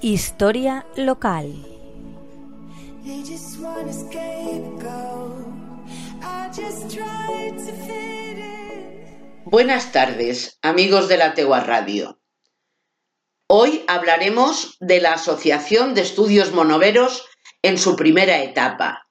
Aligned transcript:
Historia 0.00 0.86
local. 0.94 1.52
Buenas 9.44 9.90
tardes, 9.90 10.56
amigos 10.62 11.08
de 11.08 11.16
la 11.16 11.34
Tegua 11.34 11.64
Radio. 11.64 12.20
Hoy 13.48 13.82
hablaremos 13.88 14.76
de 14.78 15.00
la 15.00 15.14
Asociación 15.14 15.94
de 15.94 16.02
Estudios 16.02 16.52
Monoveros 16.52 17.24
en 17.62 17.76
su 17.76 17.96
primera 17.96 18.40
etapa. 18.40 19.08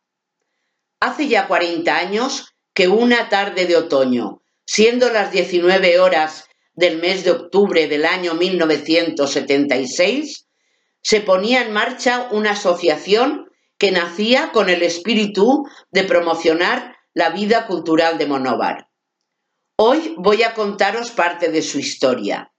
Hace 1.02 1.28
ya 1.28 1.50
40 1.50 1.98
años 1.98 2.56
que 2.74 2.88
una 2.88 3.28
tarde 3.28 3.66
de 3.66 3.76
otoño, 3.76 4.42
siendo 4.66 5.12
las 5.12 5.34
19 5.34 6.00
horas 6.00 6.46
del 6.76 7.00
mes 7.00 7.26
de 7.26 7.32
octubre 7.32 7.90
del 7.90 8.06
año 8.06 8.36
1976, 8.36 10.47
se 11.02 11.22
ponía 11.22 11.62
en 11.62 11.72
marcha 11.72 12.28
una 12.32 12.52
asociación 12.52 13.50
que 13.78 13.92
nacía 13.92 14.52
con 14.52 14.70
el 14.70 14.84
espíritu 14.84 15.66
de 15.92 16.04
promocionar 16.04 16.98
la 17.14 17.30
vida 17.30 17.68
cultural 17.68 18.18
de 18.18 18.28
Monóvar. 18.28 18.88
Hoy 19.78 20.16
voy 20.18 20.44
a 20.44 20.54
contaros 20.54 21.12
parte 21.12 21.50
de 21.50 21.62
su 21.62 21.80
historia. 21.80 22.52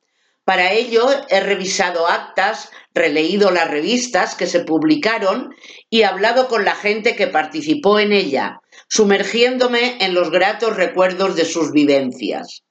Para 0.44 0.72
ello 0.72 1.06
he 1.28 1.40
revisado 1.40 2.06
actas, 2.06 2.70
releído 2.94 3.50
las 3.50 3.70
revistas 3.70 4.34
que 4.34 4.46
se 4.46 4.60
publicaron 4.60 5.54
y 5.90 6.04
hablado 6.04 6.48
con 6.48 6.64
la 6.64 6.74
gente 6.74 7.16
que 7.16 7.26
participó 7.26 7.98
en 7.98 8.12
ella, 8.12 8.60
sumergiéndome 8.88 9.98
en 10.00 10.14
los 10.14 10.30
gratos 10.30 10.76
recuerdos 10.76 11.36
de 11.36 11.44
sus 11.44 11.72
vivencias. 11.72 12.62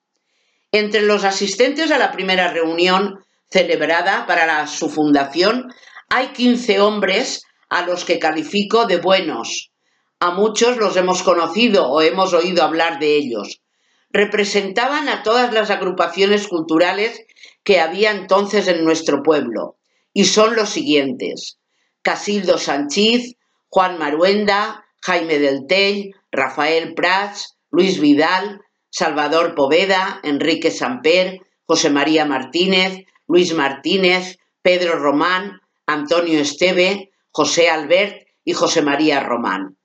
Entre 0.71 1.01
los 1.01 1.23
asistentes 1.23 1.91
a 1.91 1.99
la 1.99 2.11
primera 2.11 2.51
reunión 2.51 3.19
celebrada 3.49 4.25
para 4.27 4.67
su 4.67 4.89
fundación 4.89 5.73
hay 6.09 6.29
15 6.29 6.79
hombres 6.79 7.43
a 7.69 7.85
los 7.85 8.05
que 8.05 8.19
califico 8.19 8.85
de 8.85 8.97
buenos. 8.97 9.71
A 10.19 10.31
muchos 10.31 10.77
los 10.77 10.95
hemos 10.97 11.21
conocido 11.21 11.89
o 11.89 12.01
hemos 12.01 12.33
oído 12.33 12.63
hablar 12.63 12.99
de 12.99 13.15
ellos. 13.17 13.61
Representaban 14.09 15.09
a 15.09 15.21
todas 15.21 15.53
las 15.53 15.69
agrupaciones 15.69 16.47
culturales 16.47 17.21
que 17.63 17.79
había 17.79 18.11
entonces 18.11 18.67
en 18.67 18.83
nuestro 18.83 19.21
pueblo 19.21 19.77
y 20.13 20.25
son 20.25 20.55
los 20.55 20.69
siguientes. 20.69 21.59
Casildo 22.01 22.57
Sanchiz, 22.57 23.35
Juan 23.67 23.99
Maruenda, 23.99 24.85
Jaime 25.01 25.39
del 25.39 25.67
Tell, 25.67 26.15
Rafael 26.31 26.93
Prats, 26.95 27.57
Luis 27.69 27.99
Vidal, 27.99 28.61
Salvador 28.89 29.53
Poveda, 29.55 30.19
Enrique 30.23 30.71
Samper, 30.71 31.41
José 31.65 31.89
María 31.89 32.25
Martínez, 32.25 33.03
Luis 33.27 33.53
Martínez, 33.53 34.37
Pedro 34.61 34.97
Román, 34.97 35.61
Antonio 35.85 36.39
Esteve, 36.39 37.11
José 37.31 37.69
Albert 37.69 38.27
y 38.43 38.53
José 38.53 38.81
María 38.81 39.19
Román. 39.19 39.77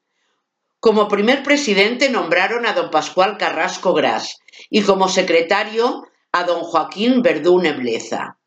Como 0.81 1.07
primer 1.07 1.43
presidente 1.43 2.11
nombraron 2.11 2.67
a 2.67 2.73
don 2.73 2.91
Pascual 2.91 3.37
Carrasco 3.39 3.95
Gras 3.95 4.39
y 4.71 4.83
como 4.83 5.09
secretario 5.09 6.03
a 6.33 6.45
don 6.45 6.61
Joaquín 6.61 7.23
Verdú 7.23 7.61
Nebleza. 7.61 8.39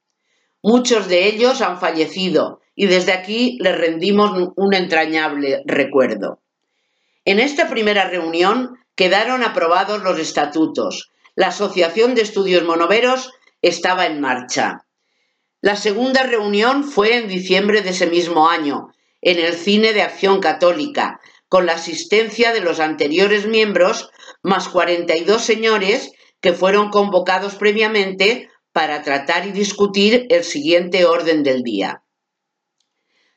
Muchos 0.62 1.08
de 1.08 1.28
ellos 1.28 1.62
han 1.62 1.80
fallecido 1.80 2.60
y 2.76 2.88
desde 2.88 3.14
aquí 3.14 3.58
les 3.62 3.78
rendimos 3.78 4.52
un 4.56 4.74
entrañable 4.74 5.62
recuerdo. 5.66 6.42
En 7.24 7.40
esta 7.40 7.70
primera 7.70 8.10
reunión 8.10 8.78
quedaron 8.96 9.44
aprobados 9.44 10.04
los 10.04 10.20
estatutos. 10.20 11.12
La 11.36 11.48
Asociación 11.48 12.16
de 12.16 12.22
Estudios 12.22 12.64
Monoveros 12.64 13.32
estaba 13.62 14.06
en 14.06 14.22
marcha. 14.22 14.85
La 15.66 15.76
segunda 15.76 16.22
reunión 16.22 16.84
fue 16.84 17.18
en 17.18 17.28
diciembre 17.28 17.82
de 17.82 17.90
ese 17.90 18.06
mismo 18.06 18.48
año, 18.48 18.90
en 19.20 19.40
el 19.40 19.56
Cine 19.56 19.94
de 19.94 20.04
Acción 20.04 20.40
Católica, 20.40 21.20
con 21.50 21.66
la 21.66 21.74
asistencia 21.74 22.54
de 22.54 22.60
los 22.60 22.80
anteriores 22.80 23.48
miembros, 23.48 24.12
más 24.44 24.70
42 24.70 25.42
señores 25.42 26.12
que 26.40 26.54
fueron 26.54 26.92
convocados 26.92 27.56
previamente 27.56 28.48
para 28.74 29.02
tratar 29.02 29.48
y 29.48 29.54
discutir 29.54 30.28
el 30.30 30.44
siguiente 30.44 31.04
orden 31.04 31.42
del 31.42 31.64
día. 31.64 32.04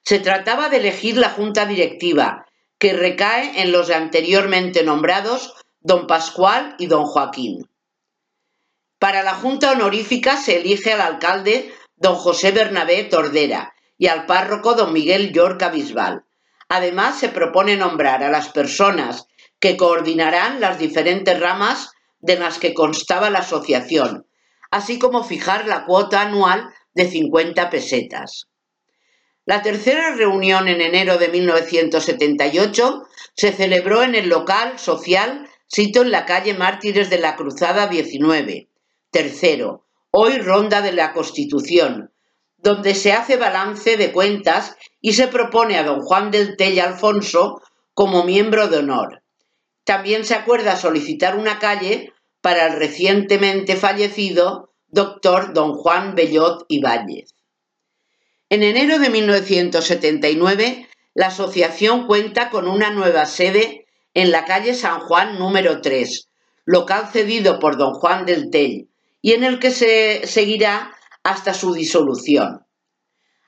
Se 0.05 0.19
trataba 0.19 0.69
de 0.69 0.77
elegir 0.77 1.17
la 1.17 1.31
junta 1.31 1.65
directiva, 1.65 2.45
que 2.77 2.93
recae 2.93 3.63
en 3.63 3.73
los 3.73 3.89
anteriormente 3.89 4.83
nombrados 4.83 5.55
don 5.81 6.07
Pascual 6.07 6.77
y 6.79 6.89
don 6.89 7.07
Joaquín. 7.07 7.71
Para 8.99 9.23
la 9.23 9.35
Junta 9.35 9.71
Honorífica 9.71 10.37
se 10.37 10.61
elige 10.61 10.93
al 10.93 11.01
alcalde 11.01 11.73
don 11.99 12.15
José 12.17 12.53
Bernabé 12.53 13.05
Tordera 13.05 13.75
y 13.97 14.07
al 14.07 14.27
párroco 14.27 14.75
don 14.75 14.93
Miguel 14.93 15.33
Yorca 15.33 15.69
Bisbal. 15.69 16.25
Además, 16.69 17.19
se 17.19 17.29
propone 17.29 17.77
nombrar 17.77 18.23
a 18.23 18.31
las 18.31 18.51
personas 18.51 19.27
que 19.59 19.77
coordinarán 19.77 20.61
las 20.61 20.79
diferentes 20.79 21.39
ramas 21.41 21.91
de 22.21 22.39
las 22.39 22.59
que 22.59 22.75
constaba 22.75 23.31
la 23.31 23.41
asociación, 23.41 24.27
así 24.71 24.99
como 24.99 25.25
fijar 25.25 25.67
la 25.67 25.85
cuota 25.85 26.21
anual 26.21 26.69
de 26.95 27.11
50 27.11 27.71
pesetas. 27.71 28.49
La 29.45 29.63
tercera 29.63 30.15
reunión 30.15 30.69
en 30.69 30.81
enero 30.81 31.17
de 31.17 31.29
1978 31.29 33.03
se 33.35 33.53
celebró 33.53 34.03
en 34.03 34.15
el 34.15 34.29
local 34.29 34.79
social 34.79 35.49
sito 35.67 36.03
en 36.03 36.11
la 36.11 36.27
calle 36.27 36.55
Mártires 36.55 37.09
de 37.09 37.19
la 37.19 37.35
Cruzada 37.35 37.87
19, 37.87 38.69
tercero, 39.11 39.87
hoy 40.21 40.39
Ronda 40.39 40.83
de 40.83 40.91
la 40.91 41.13
Constitución, 41.13 42.13
donde 42.57 42.97
se 42.97 43.13
hace 43.13 43.37
balance 43.37 43.97
de 43.97 44.11
cuentas 44.11 44.75
y 45.01 45.13
se 45.13 45.29
propone 45.29 45.79
a 45.79 45.85
don 45.85 46.01
Juan 46.01 46.33
del 46.33 46.57
Tell 46.57 46.81
Alfonso 46.81 47.63
como 47.95 48.25
miembro 48.25 48.67
de 48.67 48.79
honor. 48.79 49.23
También 49.85 50.25
se 50.25 50.35
acuerda 50.35 50.75
solicitar 50.75 51.37
una 51.37 51.61
calle 51.61 52.13
para 52.41 52.67
el 52.67 52.81
recientemente 52.81 53.77
fallecido 53.77 54.73
doctor 54.89 55.53
don 55.55 55.75
Juan 55.75 56.17
Bellot 56.17 56.65
Ibáñez. 56.69 57.31
En 58.49 58.65
enero 58.65 58.99
de 58.99 59.11
1979, 59.11 60.89
la 61.15 61.29
asociación 61.29 62.09
cuenta 62.09 62.51
con 62.51 62.67
una 62.67 62.91
nueva 62.91 63.25
sede 63.25 63.87
en 64.15 64.33
la 64.33 64.45
calle 64.47 64.75
San 64.75 64.99
Juan 64.99 65.39
número 65.39 65.81
3, 65.81 66.29
local 66.65 67.09
cedido 67.13 67.61
por 67.61 67.77
don 67.77 67.95
Juan 67.95 68.27
del 68.27 68.51
Tell, 68.51 68.89
y 69.21 69.33
en 69.33 69.45
el 69.45 69.59
que 69.59 69.71
se 69.71 70.27
seguirá 70.27 70.93
hasta 71.23 71.55
su 71.55 71.75
disolución. 71.75 72.65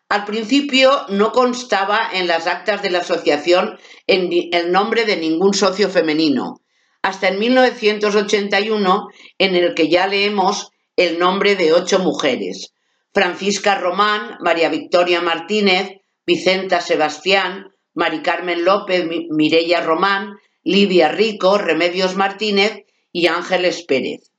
Al 0.08 0.25
principio 0.25 1.06
no 1.08 1.31
constaba 1.31 2.10
en 2.12 2.26
las 2.26 2.47
actas 2.47 2.82
de 2.82 2.91
la 2.91 2.98
asociación 2.98 3.78
el 4.06 4.72
nombre 4.72 5.04
de 5.04 5.16
ningún 5.16 5.54
socio 5.54 5.88
femenino, 5.88 6.60
hasta 7.00 7.28
en 7.28 7.38
1981 7.38 9.08
en 9.38 9.54
el 9.54 9.75
que 9.75 9.88
ya 9.88 10.06
leemos 10.06 10.70
el 10.97 11.19
nombre 11.19 11.54
de 11.54 11.72
ocho 11.72 12.00
mujeres, 12.00 12.75
Francisca 13.14 13.76
Román, 13.76 14.37
María 14.41 14.69
Victoria 14.69 15.20
Martínez, 15.20 16.00
Vicenta 16.26 16.81
Sebastián, 16.81 17.70
Mari 17.94 18.22
Carmen 18.22 18.64
López, 18.64 19.04
Mireya 19.31 19.81
Román, 19.81 20.34
Lidia 20.62 21.08
Rico, 21.08 21.56
Remedios 21.56 22.16
Martínez 22.16 22.84
y 23.12 23.28
Ángeles 23.28 23.84
Pérez. 23.84 24.29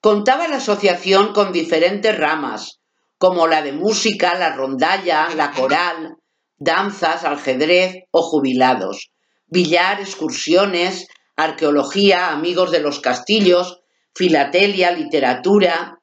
Contaba 0.00 0.46
la 0.46 0.58
asociación 0.58 1.32
con 1.32 1.52
diferentes 1.52 2.16
ramas, 2.16 2.78
como 3.18 3.48
la 3.48 3.62
de 3.62 3.72
música, 3.72 4.38
la 4.38 4.54
rondalla, 4.54 5.28
la 5.34 5.50
coral, 5.50 6.16
danzas, 6.56 7.24
ajedrez 7.24 8.04
o 8.12 8.22
jubilados, 8.22 9.10
billar, 9.46 10.00
excursiones, 10.00 11.08
arqueología, 11.34 12.30
amigos 12.30 12.70
de 12.70 12.78
los 12.78 13.00
castillos, 13.00 13.80
filatelia, 14.14 14.92
literatura, 14.92 15.98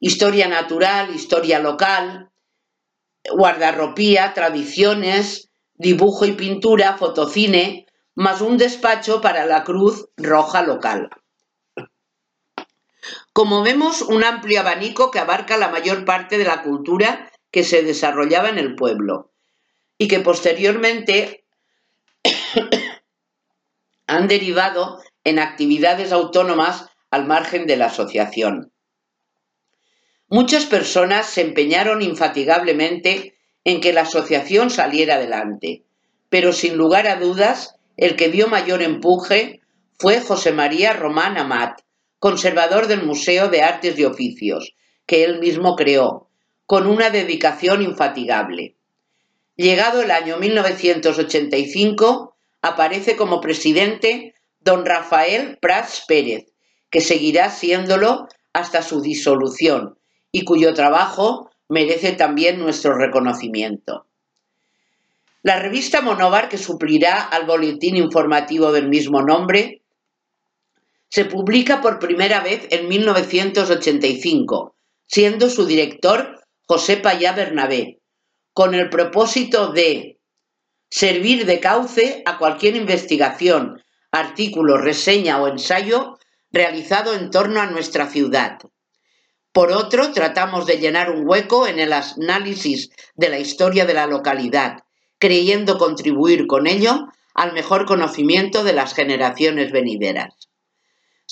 historia 0.00 0.48
natural, 0.48 1.14
historia 1.14 1.60
local, 1.60 2.30
guardarropía, 3.32 4.34
tradiciones, 4.34 5.50
dibujo 5.74 6.24
y 6.24 6.32
pintura, 6.32 6.96
fotocine, 6.98 7.86
más 8.16 8.40
un 8.40 8.56
despacho 8.56 9.20
para 9.20 9.46
la 9.46 9.62
Cruz 9.62 10.08
Roja 10.16 10.62
local. 10.62 11.10
Como 13.32 13.62
vemos, 13.62 14.02
un 14.02 14.24
amplio 14.24 14.60
abanico 14.60 15.10
que 15.10 15.18
abarca 15.18 15.56
la 15.56 15.68
mayor 15.68 16.04
parte 16.04 16.38
de 16.38 16.44
la 16.44 16.62
cultura 16.62 17.30
que 17.50 17.64
se 17.64 17.82
desarrollaba 17.82 18.48
en 18.48 18.58
el 18.58 18.74
pueblo 18.74 19.30
y 19.98 20.08
que 20.08 20.20
posteriormente 20.20 21.44
han 24.06 24.28
derivado 24.28 25.00
en 25.24 25.38
actividades 25.38 26.12
autónomas 26.12 26.86
al 27.10 27.26
margen 27.26 27.66
de 27.66 27.76
la 27.76 27.86
asociación. 27.86 28.72
Muchas 30.28 30.64
personas 30.66 31.26
se 31.26 31.40
empeñaron 31.40 32.02
infatigablemente 32.02 33.36
en 33.64 33.80
que 33.80 33.92
la 33.92 34.02
asociación 34.02 34.70
saliera 34.70 35.16
adelante, 35.16 35.82
pero 36.28 36.52
sin 36.52 36.76
lugar 36.76 37.08
a 37.08 37.16
dudas, 37.16 37.76
el 37.96 38.16
que 38.16 38.28
dio 38.28 38.46
mayor 38.46 38.80
empuje 38.80 39.60
fue 39.98 40.20
José 40.20 40.52
María 40.52 40.92
Román 40.92 41.36
Amat, 41.36 41.80
conservador 42.20 42.86
del 42.86 43.02
Museo 43.02 43.48
de 43.48 43.62
Artes 43.62 43.98
y 43.98 44.04
Oficios, 44.04 44.74
que 45.06 45.24
él 45.24 45.40
mismo 45.40 45.74
creó, 45.74 46.28
con 46.66 46.86
una 46.86 47.10
dedicación 47.10 47.82
infatigable. 47.82 48.76
Llegado 49.56 50.02
el 50.02 50.12
año 50.12 50.36
1985, 50.36 52.36
aparece 52.62 53.16
como 53.16 53.40
presidente 53.40 54.34
don 54.60 54.86
Rafael 54.86 55.58
Prats 55.60 56.04
Pérez, 56.06 56.46
que 56.90 57.00
seguirá 57.00 57.50
siéndolo 57.50 58.28
hasta 58.52 58.82
su 58.82 59.00
disolución 59.00 59.98
y 60.30 60.44
cuyo 60.44 60.74
trabajo 60.74 61.50
merece 61.68 62.12
también 62.12 62.60
nuestro 62.60 62.96
reconocimiento. 62.96 64.06
La 65.42 65.58
revista 65.58 66.02
Monóvar, 66.02 66.50
que 66.50 66.58
suplirá 66.58 67.22
al 67.22 67.46
boletín 67.46 67.96
informativo 67.96 68.72
del 68.72 68.88
mismo 68.88 69.22
nombre, 69.22 69.79
se 71.10 71.24
publica 71.24 71.80
por 71.80 71.98
primera 71.98 72.40
vez 72.40 72.68
en 72.70 72.88
1985, 72.88 74.76
siendo 75.06 75.50
su 75.50 75.66
director 75.66 76.40
José 76.66 76.96
Payá 76.96 77.32
Bernabé, 77.32 78.00
con 78.52 78.74
el 78.74 78.88
propósito 78.88 79.72
de 79.72 80.20
servir 80.88 81.46
de 81.46 81.58
cauce 81.58 82.22
a 82.26 82.38
cualquier 82.38 82.76
investigación, 82.76 83.82
artículo, 84.12 84.78
reseña 84.78 85.42
o 85.42 85.48
ensayo 85.48 86.16
realizado 86.52 87.14
en 87.14 87.30
torno 87.30 87.60
a 87.60 87.66
nuestra 87.66 88.08
ciudad. 88.08 88.58
Por 89.52 89.72
otro, 89.72 90.12
tratamos 90.12 90.66
de 90.66 90.78
llenar 90.78 91.10
un 91.10 91.28
hueco 91.28 91.66
en 91.66 91.80
el 91.80 91.92
análisis 91.92 92.90
de 93.16 93.28
la 93.30 93.40
historia 93.40 93.84
de 93.84 93.94
la 93.94 94.06
localidad, 94.06 94.84
creyendo 95.18 95.76
contribuir 95.76 96.46
con 96.46 96.68
ello 96.68 97.08
al 97.34 97.52
mejor 97.52 97.84
conocimiento 97.84 98.62
de 98.62 98.74
las 98.74 98.94
generaciones 98.94 99.72
venideras. 99.72 100.49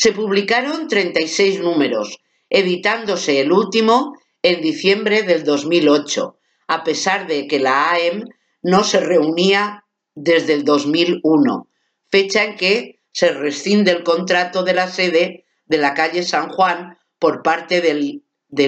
Se 0.00 0.12
publicaron 0.12 0.86
36 0.86 1.58
números, 1.58 2.20
editándose 2.50 3.40
el 3.40 3.50
último 3.50 4.16
en 4.42 4.60
diciembre 4.60 5.24
del 5.24 5.42
2008, 5.42 6.38
a 6.68 6.84
pesar 6.84 7.26
de 7.26 7.48
que 7.48 7.58
la 7.58 7.90
AEM 7.90 8.22
no 8.62 8.84
se 8.84 9.00
reunía 9.00 9.86
desde 10.14 10.52
el 10.52 10.64
2001, 10.64 11.68
fecha 12.06 12.44
en 12.44 12.54
que 12.54 13.00
se 13.10 13.32
rescinde 13.32 13.90
el 13.90 14.04
contrato 14.04 14.62
de 14.62 14.74
la 14.74 14.86
sede 14.86 15.46
de 15.66 15.78
la 15.78 15.94
calle 15.94 16.22
San 16.22 16.48
Juan 16.50 16.96
por 17.18 17.42
parte 17.42 17.80
del, 17.80 18.22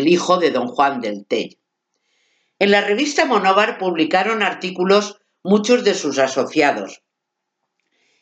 hijo 0.08 0.38
de 0.38 0.50
don 0.50 0.66
Juan 0.66 1.00
del 1.00 1.26
Tell. 1.26 1.60
En 2.58 2.72
la 2.72 2.80
revista 2.80 3.24
Monóvar 3.24 3.78
publicaron 3.78 4.42
artículos 4.42 5.20
muchos 5.44 5.84
de 5.84 5.94
sus 5.94 6.18
asociados, 6.18 7.04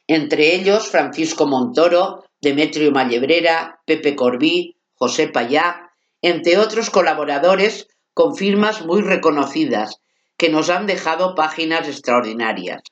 entre 0.09 0.55
ellos 0.55 0.89
Francisco 0.89 1.47
Montoro, 1.47 2.25
Demetrio 2.41 2.91
Mallebrera, 2.91 3.81
Pepe 3.85 4.17
Corbí, 4.17 4.77
José 4.95 5.29
Payá, 5.29 5.91
entre 6.23 6.59
otros 6.59 6.91
colaboradores 6.91 7.87
con 8.15 8.35
firmas 8.35 8.85
muy 8.85 9.03
reconocidas 9.03 10.01
que 10.37 10.49
nos 10.49 10.71
han 10.71 10.87
dejado 10.87 11.35
páginas 11.35 11.87
extraordinarias. 11.87 12.83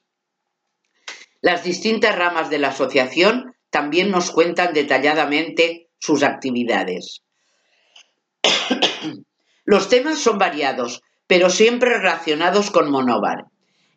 Las 1.40 1.64
distintas 1.64 2.16
ramas 2.16 2.50
de 2.50 2.58
la 2.58 2.68
asociación 2.68 3.54
también 3.70 4.10
nos 4.10 4.30
cuentan 4.30 4.74
detalladamente 4.74 5.88
sus 5.98 6.22
actividades. 6.22 7.22
Los 9.64 9.88
temas 9.88 10.18
son 10.18 10.38
variados, 10.38 11.02
pero 11.26 11.50
siempre 11.50 11.98
relacionados 11.98 12.70
con 12.70 12.90
Monóvar. 12.90 13.46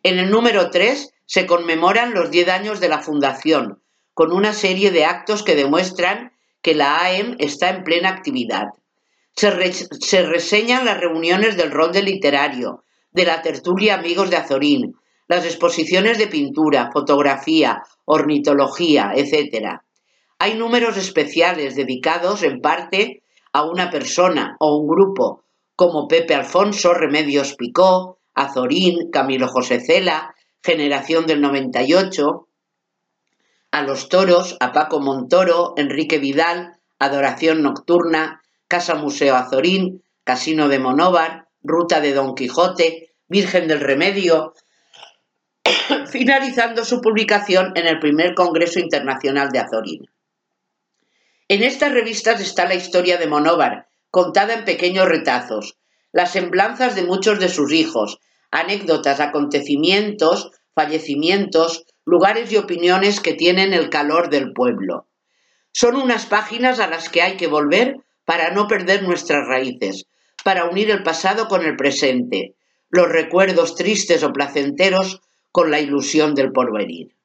En 0.02 0.18
el 0.18 0.30
número 0.30 0.70
3 0.70 1.12
se 1.30 1.46
conmemoran 1.46 2.12
los 2.12 2.32
10 2.32 2.48
años 2.48 2.80
de 2.80 2.88
la 2.88 2.98
fundación, 2.98 3.80
con 4.14 4.32
una 4.32 4.52
serie 4.52 4.90
de 4.90 5.04
actos 5.04 5.44
que 5.44 5.54
demuestran 5.54 6.32
que 6.60 6.74
la 6.74 7.00
AEM 7.04 7.36
está 7.38 7.70
en 7.70 7.84
plena 7.84 8.08
actividad. 8.08 8.70
Se, 9.36 9.72
se 9.72 10.22
reseñan 10.24 10.84
las 10.84 10.98
reuniones 10.98 11.56
del 11.56 11.70
rol 11.70 11.92
de 11.92 12.02
literario, 12.02 12.82
de 13.12 13.26
la 13.26 13.42
tertulia 13.42 13.94
Amigos 13.94 14.28
de 14.28 14.38
Azorín, 14.38 14.96
las 15.28 15.44
exposiciones 15.44 16.18
de 16.18 16.26
pintura, 16.26 16.90
fotografía, 16.92 17.84
ornitología, 18.06 19.12
etc. 19.14 19.82
Hay 20.40 20.54
números 20.54 20.96
especiales 20.96 21.76
dedicados 21.76 22.42
en 22.42 22.60
parte 22.60 23.22
a 23.52 23.62
una 23.62 23.88
persona 23.88 24.56
o 24.58 24.78
un 24.78 24.88
grupo, 24.88 25.44
como 25.76 26.08
Pepe 26.08 26.34
Alfonso, 26.34 26.92
Remedios 26.92 27.54
Picó, 27.54 28.18
Azorín, 28.34 29.12
Camilo 29.12 29.46
José 29.46 29.78
Cela, 29.78 30.34
Generación 30.62 31.26
del 31.26 31.40
98, 31.40 32.48
a 33.70 33.82
los 33.82 34.08
toros, 34.08 34.56
a 34.60 34.72
Paco 34.72 35.00
Montoro, 35.00 35.74
Enrique 35.76 36.18
Vidal, 36.18 36.78
Adoración 36.98 37.62
Nocturna, 37.62 38.42
Casa 38.68 38.94
Museo 38.94 39.36
Azorín, 39.36 40.02
Casino 40.24 40.68
de 40.68 40.78
Monóvar, 40.78 41.48
Ruta 41.62 42.00
de 42.00 42.12
Don 42.12 42.34
Quijote, 42.34 43.10
Virgen 43.28 43.68
del 43.68 43.80
Remedio, 43.80 44.54
finalizando 46.10 46.84
su 46.84 47.00
publicación 47.00 47.72
en 47.76 47.86
el 47.86 47.98
primer 47.98 48.34
Congreso 48.34 48.80
Internacional 48.80 49.50
de 49.50 49.60
Azorín. 49.60 50.10
En 51.48 51.62
estas 51.62 51.92
revistas 51.92 52.40
está 52.40 52.66
la 52.66 52.74
historia 52.74 53.16
de 53.18 53.26
Monóvar, 53.26 53.88
contada 54.10 54.54
en 54.54 54.64
pequeños 54.64 55.08
retazos, 55.08 55.78
las 56.12 56.32
semblanzas 56.32 56.94
de 56.94 57.02
muchos 57.02 57.38
de 57.38 57.48
sus 57.48 57.72
hijos, 57.72 58.20
anécdotas, 58.50 59.20
acontecimientos, 59.20 60.50
fallecimientos, 60.74 61.84
lugares 62.04 62.50
y 62.52 62.56
opiniones 62.56 63.20
que 63.20 63.34
tienen 63.34 63.72
el 63.72 63.90
calor 63.90 64.30
del 64.30 64.52
pueblo. 64.52 65.08
Son 65.72 65.96
unas 65.96 66.26
páginas 66.26 66.80
a 66.80 66.88
las 66.88 67.08
que 67.08 67.22
hay 67.22 67.36
que 67.36 67.46
volver 67.46 67.96
para 68.24 68.50
no 68.50 68.66
perder 68.66 69.02
nuestras 69.02 69.46
raíces, 69.46 70.06
para 70.44 70.64
unir 70.64 70.90
el 70.90 71.02
pasado 71.02 71.48
con 71.48 71.64
el 71.64 71.76
presente, 71.76 72.54
los 72.88 73.08
recuerdos 73.08 73.74
tristes 73.74 74.22
o 74.22 74.32
placenteros 74.32 75.20
con 75.52 75.70
la 75.70 75.80
ilusión 75.80 76.34
del 76.34 76.52
porvenir. 76.52 77.16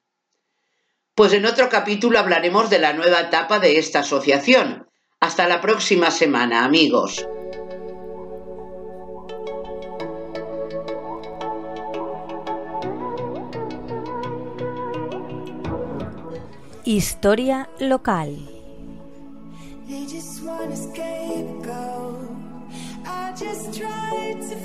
Pues 1.14 1.32
en 1.32 1.46
otro 1.46 1.68
capítulo 1.68 2.18
hablaremos 2.18 2.70
de 2.70 2.78
la 2.78 2.92
nueva 2.92 3.20
etapa 3.20 3.58
de 3.58 3.78
esta 3.78 4.00
asociación. 4.00 4.86
Hasta 5.18 5.48
la 5.48 5.60
próxima 5.60 6.10
semana, 6.10 6.64
amigos. 6.64 7.26
Historia 16.86 17.66
local. 17.80 18.38
just 23.36 23.74
tried 23.76 24.40
to 24.48 24.56